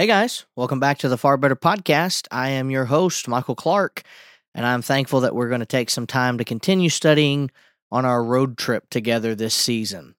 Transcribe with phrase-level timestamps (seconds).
[0.00, 2.26] Hey guys, welcome back to the Far Better Podcast.
[2.30, 4.00] I am your host, Michael Clark,
[4.54, 7.50] and I'm thankful that we're going to take some time to continue studying
[7.92, 10.14] on our road trip together this season.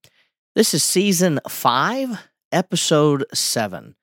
[0.53, 3.95] This is season five, episode seven.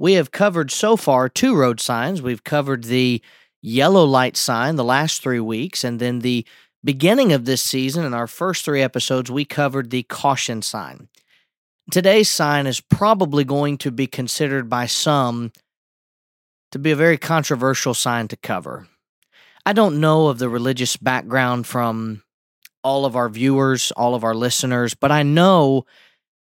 [0.00, 2.20] We have covered so far two road signs.
[2.20, 3.22] We've covered the
[3.62, 6.44] yellow light sign the last three weeks, and then the
[6.82, 11.06] beginning of this season, in our first three episodes, we covered the caution sign.
[11.90, 15.52] Today's sign is probably going to be considered by some
[16.72, 18.88] to be a very controversial sign to cover.
[19.66, 22.22] I don't know of the religious background from
[22.82, 25.84] all of our viewers, all of our listeners, but I know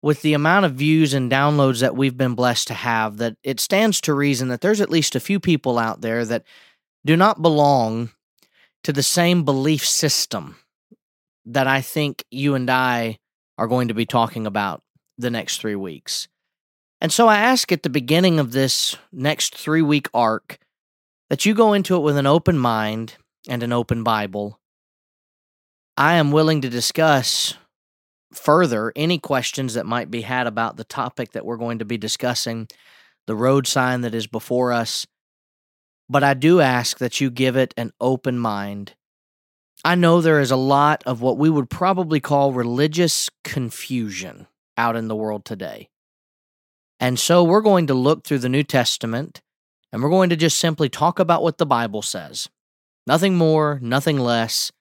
[0.02, 3.58] with the amount of views and downloads that we've been blessed to have that it
[3.58, 6.44] stands to reason that there's at least a few people out there that
[7.06, 8.10] do not belong
[8.82, 10.56] to the same belief system
[11.46, 13.18] that I think you and I
[13.56, 14.83] are going to be talking about
[15.18, 16.28] the next three weeks.
[17.00, 20.58] And so I ask at the beginning of this next three week arc
[21.28, 23.16] that you go into it with an open mind
[23.48, 24.58] and an open Bible.
[25.96, 27.54] I am willing to discuss
[28.32, 31.98] further any questions that might be had about the topic that we're going to be
[31.98, 32.68] discussing,
[33.26, 35.06] the road sign that is before us.
[36.08, 38.94] But I do ask that you give it an open mind.
[39.84, 44.96] I know there is a lot of what we would probably call religious confusion out
[44.96, 45.88] in the world today.
[47.00, 49.42] And so we're going to look through the New Testament
[49.92, 52.48] and we're going to just simply talk about what the Bible says.
[53.06, 54.72] Nothing more, nothing less,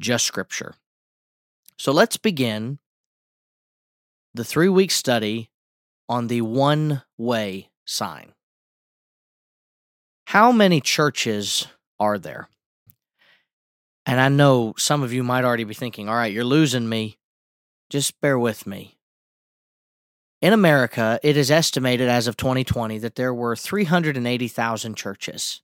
[0.00, 0.74] just Scripture.
[1.78, 2.78] So let's begin
[4.34, 5.50] the three week study
[6.08, 8.32] on the one way sign.
[10.26, 11.66] How many churches
[11.98, 12.48] are there?
[14.06, 17.18] And I know some of you might already be thinking, all right, you're losing me.
[17.90, 18.93] Just bear with me.
[20.44, 25.62] In America, it is estimated as of 2020 that there were 380,000 churches.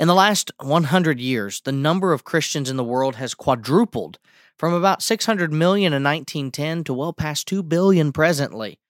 [0.00, 4.18] In the last 100 years, the number of Christians in the world has quadrupled
[4.58, 8.80] from about 600 million in 1910 to well past 2 billion presently.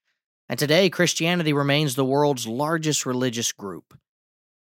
[0.49, 3.95] And today, Christianity remains the world's largest religious group.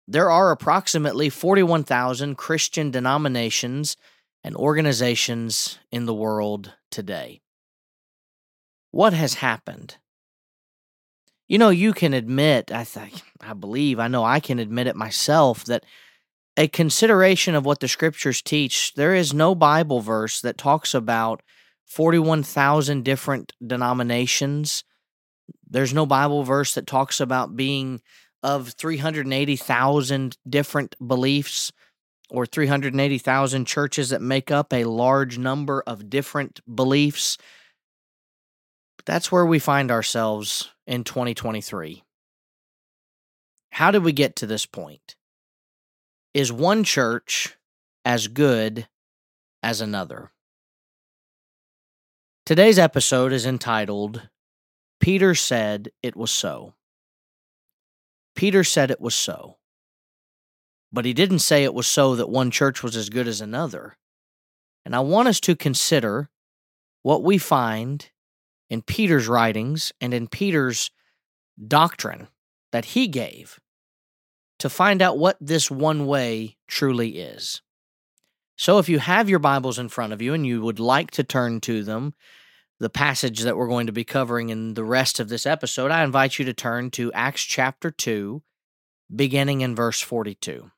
[0.09, 3.97] There are approximately 41,000 Christian denominations
[4.43, 7.43] and organizations in the world today
[8.95, 9.97] what has happened?
[11.49, 14.95] You know, you can admit, I think, I believe, I know I can admit it
[14.95, 15.85] myself, that
[16.57, 21.43] a consideration of what the scriptures teach, there is no Bible verse that talks about
[21.87, 24.85] 41,000 different denominations.
[25.69, 28.01] There's no Bible verse that talks about being
[28.45, 31.73] of 380,000 different beliefs
[32.31, 37.39] or 380,000 churches that make up a large number of different beliefs
[39.07, 42.05] that's where we find ourselves in 2023.
[43.71, 45.17] How did we get to this point?
[46.33, 47.57] Is one church
[48.05, 48.89] as good
[49.63, 50.33] as another?
[52.47, 54.29] Today's episode is entitled
[55.01, 56.75] Peter Said It Was So.
[58.35, 59.57] Peter said it was so.
[60.93, 63.97] But he didn't say it was so that one church was as good as another.
[64.85, 66.31] And I want us to consider
[67.03, 68.11] what we find
[68.71, 70.91] in Peter's writings and in Peter's
[71.67, 72.29] doctrine
[72.73, 73.61] that he gave
[74.59, 77.63] to find out what this one way truly is.
[78.57, 81.25] So, if you have your Bibles in front of you and you would like to
[81.25, 82.15] turn to them,
[82.79, 86.05] the passage that we're going to be covering in the rest of this episode, I
[86.05, 88.43] invite you to turn to Acts chapter 2,
[89.15, 90.71] beginning in verse 42.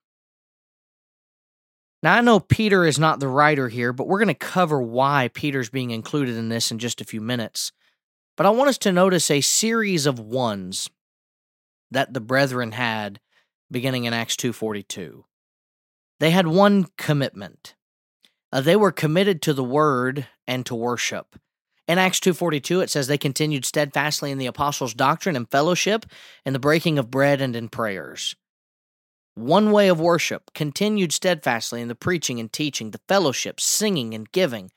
[2.03, 5.31] Now, I know Peter is not the writer here, but we're going to cover why
[5.33, 7.73] Peter's being included in this in just a few minutes.
[8.37, 10.91] But I want us to notice a series of ones
[11.91, 13.21] that the brethren had
[13.71, 15.25] beginning in Acts 2:42.
[16.21, 17.75] They had one commitment.
[18.53, 21.37] Uh, they were committed to the word and to worship.
[21.89, 26.07] In Acts 2:42 it says they continued steadfastly in the apostles' doctrine and fellowship
[26.45, 28.37] in the breaking of bread and in prayers
[29.37, 34.33] one way of worship, continued steadfastly in the preaching and teaching, the fellowship, singing and
[34.33, 34.73] giving.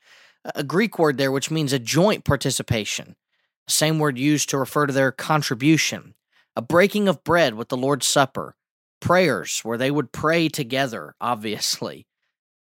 [0.54, 3.16] A Greek word there which means a joint participation.
[3.70, 6.14] Same word used to refer to their contribution.
[6.56, 8.56] A breaking of bread with the Lord's Supper.
[9.00, 12.06] Prayers where they would pray together, obviously.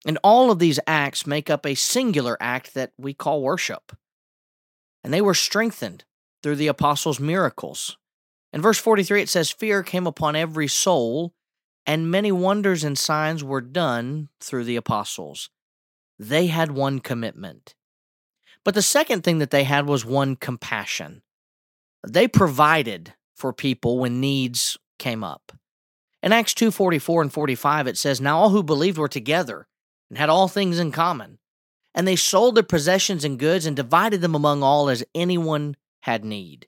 [0.06, 3.96] And all of these acts make up a singular act that we call worship.
[5.04, 6.06] And they were strengthened
[6.44, 7.98] through the apostles' miracles.
[8.54, 11.34] In verse 43, it says, Fear came upon every soul
[11.90, 15.50] and many wonders and signs were done through the apostles.
[16.20, 17.74] They had one commitment.
[18.70, 21.24] But the second thing that they had was one compassion.
[22.08, 25.54] They provided for people when needs came up.
[26.22, 29.68] In Acts 2:44 and 45 it says now all who believed were together
[30.08, 31.40] and had all things in common
[31.96, 36.24] and they sold their possessions and goods and divided them among all as anyone had
[36.24, 36.68] need.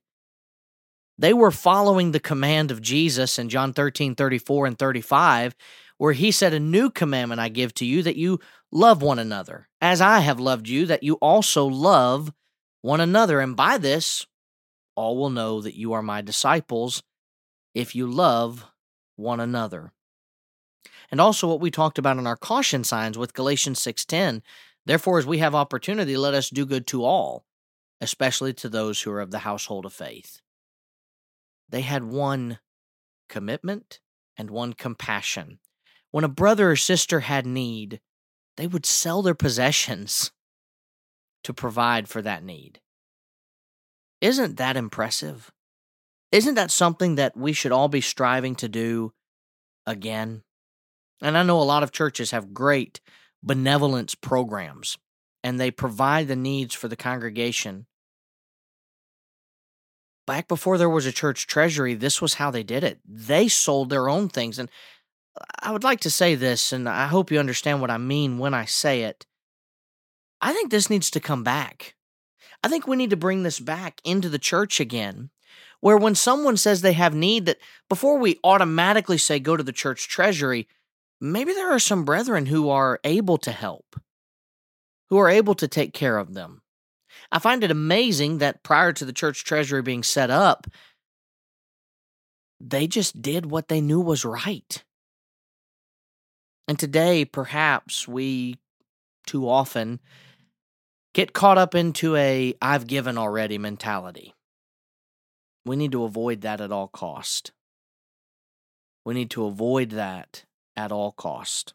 [1.19, 5.55] They were following the command of Jesus in John 13, 34 and 35,
[6.01, 8.39] where he said, A new commandment I give to you that you
[8.71, 12.33] love one another, as I have loved you, that you also love
[12.81, 13.39] one another.
[13.39, 14.25] And by this,
[14.95, 17.03] all will know that you are my disciples
[17.75, 18.65] if you love
[19.15, 19.93] one another.
[21.11, 24.41] And also what we talked about in our caution signs with Galatians 6:10,
[24.87, 27.45] therefore as we have opportunity let us do good to all,
[27.99, 30.41] especially to those who are of the household of faith.
[31.69, 32.57] They had one
[33.29, 33.99] commitment
[34.35, 35.59] and one compassion.
[36.11, 37.99] When a brother or sister had need,
[38.57, 40.31] they would sell their possessions
[41.43, 42.79] to provide for that need.
[44.19, 45.51] Isn't that impressive?
[46.31, 49.13] Isn't that something that we should all be striving to do
[49.85, 50.43] again?
[51.21, 52.99] And I know a lot of churches have great
[53.43, 54.97] benevolence programs
[55.43, 57.87] and they provide the needs for the congregation.
[60.27, 62.99] Back before there was a church treasury, this was how they did it.
[63.05, 64.59] They sold their own things.
[64.59, 64.69] And
[65.61, 68.53] I would like to say this, and I hope you understand what I mean when
[68.53, 69.25] I say it.
[70.41, 71.95] I think this needs to come back.
[72.63, 75.29] I think we need to bring this back into the church again,
[75.79, 79.71] where when someone says they have need, that before we automatically say go to the
[79.71, 80.67] church treasury,
[81.19, 83.99] maybe there are some brethren who are able to help,
[85.09, 86.61] who are able to take care of them.
[87.31, 90.67] I find it amazing that prior to the church treasury being set up,
[92.59, 94.83] they just did what they knew was right.
[96.67, 98.57] And today, perhaps we
[99.25, 99.99] too often
[101.13, 104.33] get caught up into a I've given already mentality.
[105.65, 107.51] We need to avoid that at all cost.
[109.05, 111.73] We need to avoid that at all cost.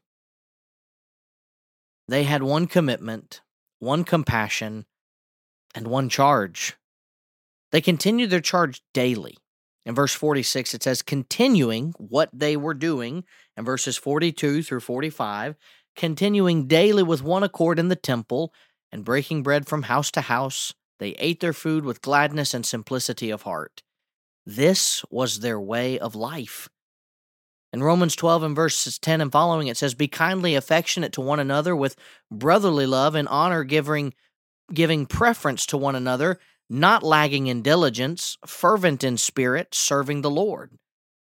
[2.09, 3.43] They had one commitment,
[3.79, 4.87] one compassion,
[5.75, 6.77] and one charge.
[7.73, 9.37] They continued their charge daily.
[9.87, 13.25] In verse 46, it says, continuing what they were doing.
[13.57, 15.55] In verses 42 through 45,
[15.95, 18.53] continuing daily with one accord in the temple
[18.91, 23.31] and breaking bread from house to house, they ate their food with gladness and simplicity
[23.31, 23.83] of heart.
[24.45, 26.69] This was their way of life.
[27.73, 31.41] In Romans 12 and verses 10 and following, it says, Be kindly affectionate to one
[31.41, 31.97] another with
[32.31, 34.15] brotherly love and honor, giving,
[34.73, 36.39] giving preference to one another,
[36.69, 40.79] not lagging in diligence, fervent in spirit, serving the Lord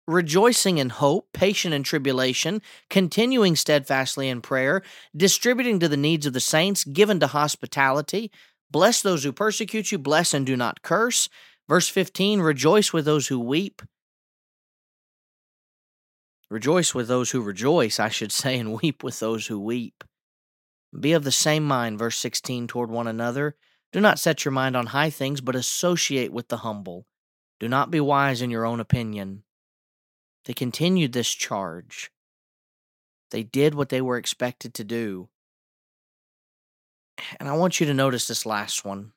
[0.08, 4.82] rejoicing in hope, patient in tribulation, continuing steadfastly in prayer,
[5.16, 8.32] distributing to the needs of the saints, given to hospitality.
[8.72, 11.30] Bless those who persecute you, bless and do not curse.
[11.68, 13.82] Verse 15 Rejoice with those who weep.
[16.50, 20.04] Rejoice with those who rejoice, I should say, and weep with those who weep.
[20.98, 23.58] Be of the same mind, verse 16, toward one another.
[23.92, 27.06] Do not set your mind on high things, but associate with the humble.
[27.60, 29.44] Do not be wise in your own opinion.
[30.46, 32.12] They continued this charge.
[33.32, 35.30] They did what they were expected to do.
[37.40, 39.14] And I want you to notice this last one.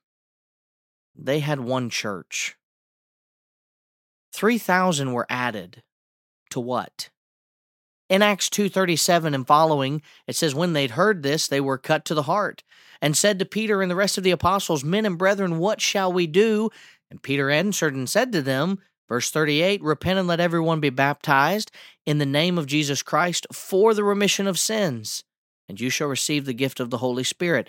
[1.14, 2.56] They had one church.
[4.32, 5.82] 3,000 were added
[6.50, 7.10] to what?
[8.10, 12.14] In Acts 2:37 and following, it says when they'd heard this, they were cut to
[12.14, 12.62] the heart
[13.00, 16.12] and said to Peter and the rest of the apostles, "Men and brethren, what shall
[16.12, 16.68] we do?"
[17.10, 21.72] And Peter answered and said to them, Verse 38 Repent and let everyone be baptized
[22.06, 25.24] in the name of Jesus Christ for the remission of sins,
[25.68, 27.68] and you shall receive the gift of the Holy Spirit.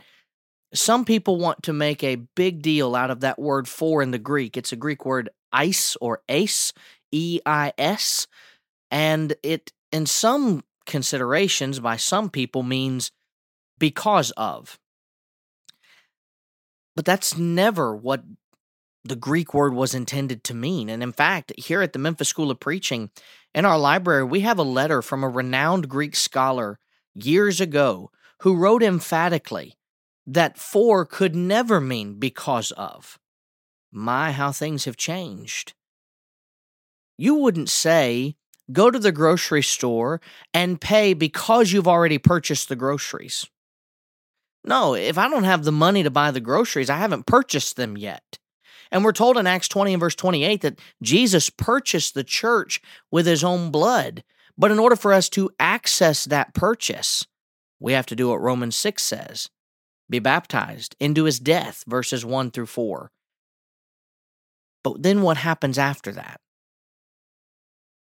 [0.72, 4.20] Some people want to make a big deal out of that word for in the
[4.20, 4.56] Greek.
[4.56, 6.74] It's a Greek word ice or ace,
[7.12, 8.28] E I S,
[8.92, 13.12] and it, in some considerations by some people, means
[13.78, 14.80] because of.
[16.96, 18.24] But that's never what
[19.04, 20.90] the Greek word was intended to mean.
[20.90, 23.10] And in fact, here at the Memphis School of Preaching,
[23.54, 26.80] in our library, we have a letter from a renowned Greek scholar
[27.14, 29.78] years ago who wrote emphatically
[30.28, 33.20] that for could never mean because of.
[33.92, 35.74] My, how things have changed.
[37.18, 38.36] You wouldn't say,
[38.72, 40.22] go to the grocery store
[40.54, 43.48] and pay because you've already purchased the groceries.
[44.63, 47.98] No, if I don't have the money to buy the groceries, I haven't purchased them
[47.98, 48.38] yet.
[48.92, 53.25] And we're told in Acts 20 and verse 28 that Jesus purchased the church with
[53.25, 54.24] his own blood.
[54.58, 57.25] But in order for us to access that purchase,
[57.80, 59.50] we have to do what Romans 6 says
[60.10, 63.12] be baptized into his death, verses 1 through 4.
[64.84, 66.42] But then what happens after that?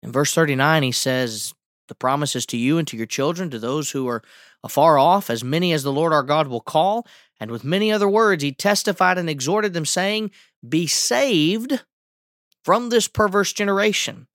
[0.02, 1.54] In verse 39, he says,
[1.88, 4.22] The promise is to you and to your children, to those who are
[4.64, 7.06] afar off, as many as the Lord our God will call.
[7.38, 10.30] And with many other words, he testified and exhorted them, saying,
[10.66, 11.84] Be saved
[12.64, 14.26] from this perverse generation.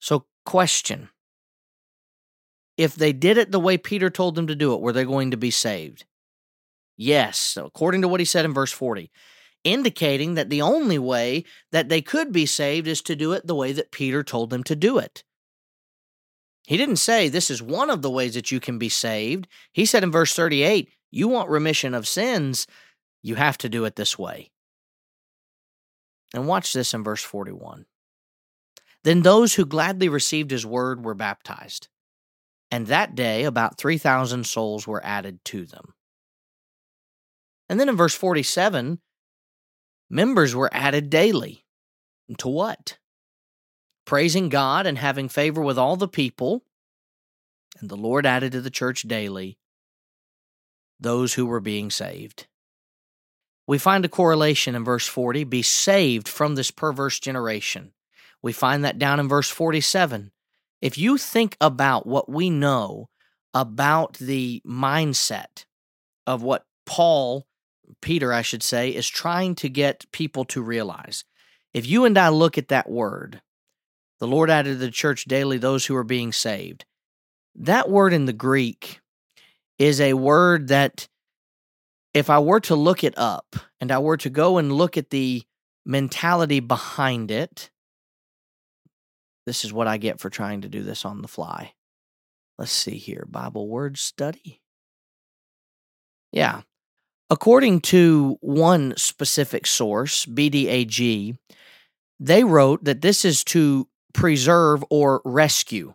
[0.00, 1.08] So, question
[2.76, 5.32] If they did it the way Peter told them to do it, were they going
[5.32, 6.04] to be saved?
[6.96, 9.10] Yes, according to what he said in verse 40,
[9.64, 13.54] indicating that the only way that they could be saved is to do it the
[13.54, 15.24] way that Peter told them to do it.
[16.66, 19.48] He didn't say this is one of the ways that you can be saved.
[19.72, 22.66] He said in verse 38, you want remission of sins,
[23.22, 24.50] you have to do it this way.
[26.34, 27.86] And watch this in verse 41.
[29.04, 31.88] Then those who gladly received his word were baptized.
[32.70, 35.94] And that day, about 3,000 souls were added to them.
[37.70, 39.00] And then in verse 47,
[40.10, 41.64] members were added daily.
[42.38, 42.98] To what?
[44.04, 46.64] Praising God and having favor with all the people.
[47.80, 49.58] And the Lord added to the church daily
[51.00, 52.46] those who were being saved.
[53.66, 57.92] We find a correlation in verse 40 be saved from this perverse generation.
[58.42, 60.32] We find that down in verse 47.
[60.80, 63.08] If you think about what we know
[63.52, 65.64] about the mindset
[66.26, 67.47] of what Paul
[68.00, 71.24] Peter, I should say, is trying to get people to realize.
[71.74, 73.40] If you and I look at that word,
[74.20, 76.84] the Lord added to the church daily those who are being saved.
[77.54, 79.00] That word in the Greek
[79.78, 81.08] is a word that,
[82.14, 85.10] if I were to look it up and I were to go and look at
[85.10, 85.42] the
[85.84, 87.70] mentality behind it,
[89.46, 91.74] this is what I get for trying to do this on the fly.
[92.58, 94.60] Let's see here Bible word study.
[96.32, 96.62] Yeah,
[97.30, 101.36] According to one specific source, BDAG,
[102.18, 105.94] they wrote that this is to preserve or rescue.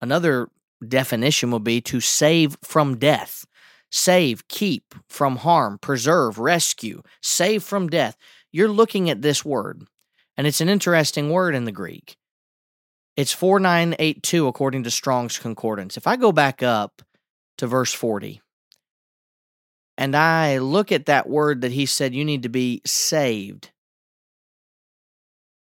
[0.00, 0.48] Another
[0.86, 3.44] definition would be to save from death.
[3.90, 8.16] Save, keep from harm, preserve, rescue, save from death.
[8.52, 9.86] You're looking at this word,
[10.36, 12.16] and it's an interesting word in the Greek.
[13.16, 15.96] It's 4982 according to Strong's Concordance.
[15.96, 17.02] If I go back up
[17.56, 18.40] to verse 40,
[19.98, 23.72] and I look at that word that he said you need to be saved.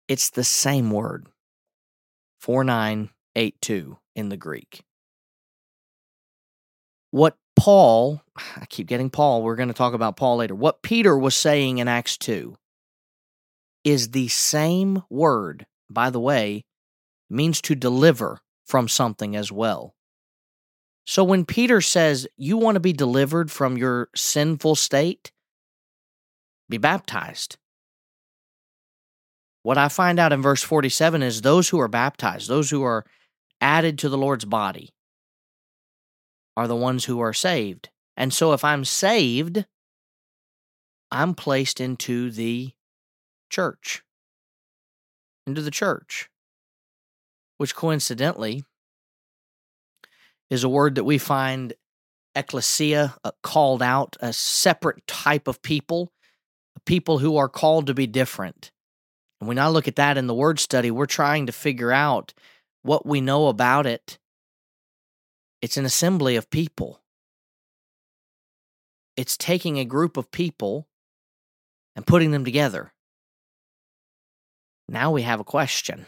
[0.08, 1.28] It's the same word,
[2.40, 4.84] 4982 in the Greek.
[7.10, 8.22] What Paul,
[8.56, 10.54] I keep getting Paul, we're going to talk about Paul later.
[10.54, 12.56] What Peter was saying in Acts 2
[13.84, 16.66] is the same word, by the way,
[17.32, 19.96] means to deliver from something as well.
[21.10, 25.32] So when Peter says you want to be delivered from your sinful state,
[26.70, 27.58] be baptized.
[29.64, 33.08] What I find out in verse 47 is those who are baptized, those who are
[33.60, 34.94] added to the Lord's body,
[36.56, 37.90] are the ones who are saved.
[38.16, 39.66] And so if I'm saved,
[41.10, 42.74] I'm placed into the
[43.50, 44.04] church.
[45.48, 46.30] Into the church.
[47.58, 48.64] Which coincidentally
[50.50, 51.74] is a word that we find
[52.36, 56.12] ecclesia uh, called out, a separate type of people,
[56.86, 58.72] people who are called to be different.
[59.40, 62.34] And when I look at that in the word study, we're trying to figure out
[62.82, 64.18] what we know about it.
[65.62, 67.02] It's an assembly of people.
[69.16, 70.88] It's taking a group of people
[71.96, 72.94] and putting them together.
[74.88, 76.06] Now we have a question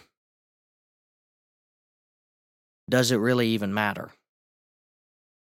[2.89, 4.11] Does it really even matter?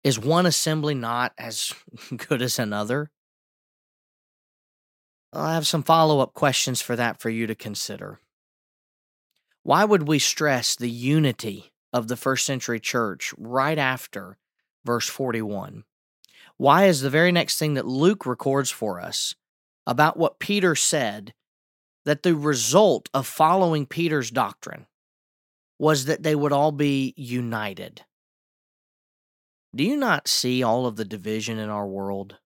[0.02, 1.74] Is one assembly not as
[2.28, 3.10] good as another?
[5.32, 8.20] I have some follow up questions for that for you to consider.
[9.62, 14.38] Why would we stress the unity of the first century church right after
[14.84, 15.84] verse 41?
[16.56, 19.34] Why is the very next thing that Luke records for us
[19.86, 21.34] about what Peter said
[22.04, 24.86] that the result of following Peter's doctrine
[25.78, 28.02] was that they would all be united?
[29.74, 32.38] Do you not see all of the division in our world?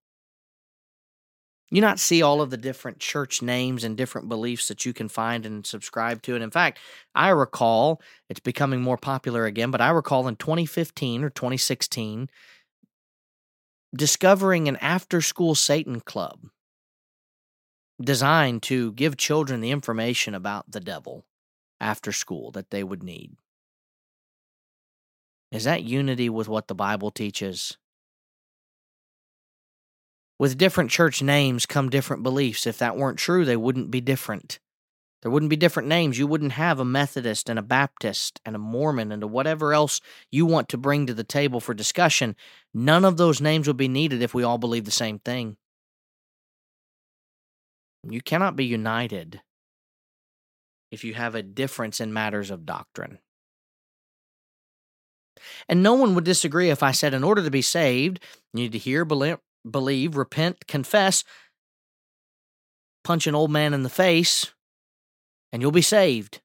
[1.70, 5.08] You not see all of the different church names and different beliefs that you can
[5.08, 6.34] find and subscribe to.
[6.34, 6.78] And in fact,
[7.14, 12.28] I recall it's becoming more popular again, but I recall in 2015 or 2016
[13.96, 16.48] discovering an after school Satan club
[18.02, 21.24] designed to give children the information about the devil
[21.80, 23.36] after school that they would need.
[25.54, 27.78] Is that unity with what the Bible teaches?
[30.36, 32.66] With different church names come different beliefs.
[32.66, 34.58] If that weren't true, they wouldn't be different.
[35.22, 36.18] There wouldn't be different names.
[36.18, 40.00] You wouldn't have a Methodist and a Baptist and a Mormon and a whatever else
[40.32, 42.34] you want to bring to the table for discussion.
[42.74, 45.56] None of those names would be needed if we all believe the same thing.
[48.02, 49.40] You cannot be united
[50.90, 53.20] if you have a difference in matters of doctrine.
[55.68, 58.20] And no one would disagree if I said, in order to be saved,
[58.52, 61.24] you need to hear, believe, repent, confess,
[63.02, 64.52] punch an old man in the face,
[65.52, 66.40] and you'll be saved.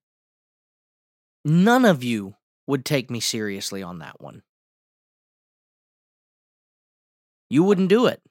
[1.45, 2.35] None of you
[2.67, 4.43] would take me seriously on that one.
[7.49, 8.21] You wouldn't do it,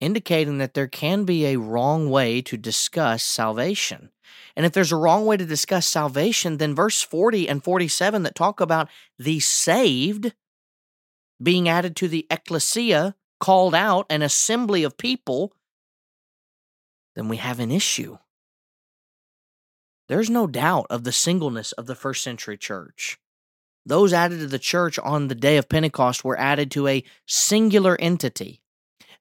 [0.00, 4.10] indicating that there can be a wrong way to discuss salvation.
[4.56, 8.34] And if there's a wrong way to discuss salvation, then verse 40 and 47 that
[8.34, 10.32] talk about the saved
[11.42, 15.54] being added to the ecclesia, called out, an assembly of people,
[17.14, 18.18] then we have an issue.
[20.08, 23.18] There's no doubt of the singleness of the first century church.
[23.86, 27.96] Those added to the church on the day of Pentecost were added to a singular
[27.98, 28.60] entity.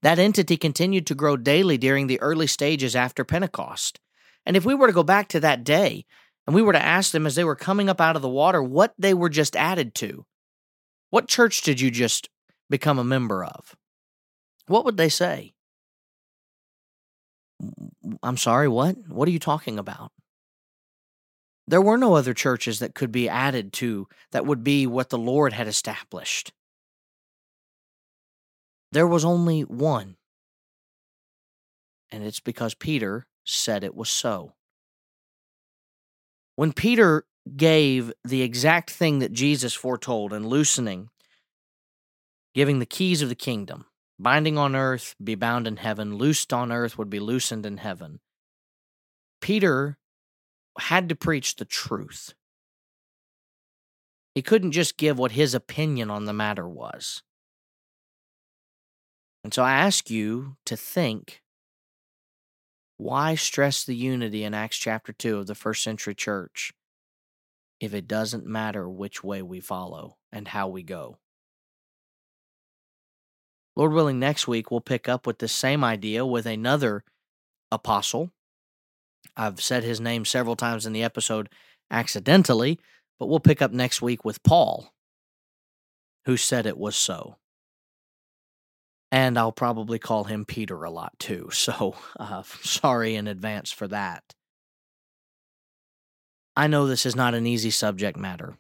[0.02, 4.00] That entity continued to grow daily during the early stages after Pentecost.
[4.46, 6.06] And if we were to go back to that day
[6.48, 8.64] and we were to ask them as they were coming up out of the water
[8.64, 10.26] what they were just added to,
[11.10, 12.30] what church did you just
[12.70, 13.76] become a member of?
[14.68, 15.54] What would they say?
[18.24, 18.96] I'm sorry, what?
[19.08, 20.12] What are you talking about?
[21.68, 25.18] There were no other churches that could be added to that would be what the
[25.20, 26.52] Lord had established.
[28.92, 30.16] There was only one.
[32.10, 34.54] And it's because Peter said it was so.
[36.56, 37.26] When Peter
[37.56, 41.10] gave the exact thing that Jesus foretold in loosening,
[42.54, 43.86] giving the keys of the kingdom,
[44.20, 48.20] binding on earth, be bound in heaven, loosed on earth would be loosened in heaven.
[49.42, 49.98] Peter
[50.80, 52.34] had to preach the truth.
[54.36, 57.24] He couldn't just give what his opinion on the matter was.
[59.44, 61.42] And so I ask you to think
[63.00, 66.74] why stress the unity in Acts chapter 2 of the first century church
[67.80, 71.18] if it doesn't matter which way we follow and how we go?
[73.76, 77.04] Lord willing, next week we'll pick up with the same idea with another
[77.72, 78.32] apostle
[79.36, 81.50] I've said his name several times in the episode
[81.90, 82.80] accidentally,
[83.18, 84.94] but we'll pick up next week with Paul,
[86.26, 87.38] who said it was so.
[89.12, 93.88] And I'll probably call him Peter a lot too, so uh, sorry in advance for
[93.88, 94.24] that.
[96.56, 98.58] I know this is not an easy subject matter,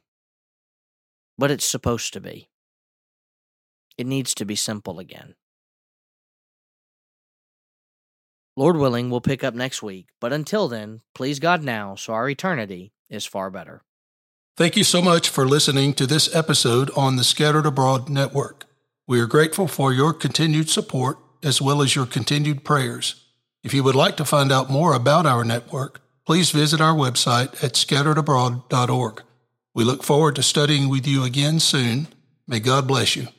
[1.38, 2.50] but it's supposed to be.
[3.98, 5.36] It needs to be simple again.
[8.56, 10.08] Lord willing, we'll pick up next week.
[10.20, 13.84] But until then, please God now, so our eternity is far better.
[14.58, 18.69] Thank you so much for listening to this episode on the Scattered Abroad Network.
[19.10, 23.26] We are grateful for your continued support as well as your continued prayers.
[23.63, 27.63] If you would like to find out more about our network, please visit our website
[27.63, 29.24] at scatteredabroad.org.
[29.74, 32.10] We look forward to studying with you again soon.
[32.48, 33.30] May God bless you.